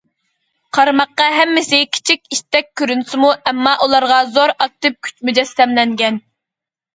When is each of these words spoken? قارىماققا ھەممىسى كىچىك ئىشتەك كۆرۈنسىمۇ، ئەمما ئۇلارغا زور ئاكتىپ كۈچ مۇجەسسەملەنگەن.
قارىماققا 0.75 1.27
ھەممىسى 1.33 1.81
كىچىك 1.97 2.31
ئىشتەك 2.35 2.71
كۆرۈنسىمۇ، 2.81 3.29
ئەمما 3.51 3.75
ئۇلارغا 3.87 4.19
زور 4.39 4.55
ئاكتىپ 4.57 4.97
كۈچ 5.11 5.15
مۇجەسسەملەنگەن. 5.31 6.19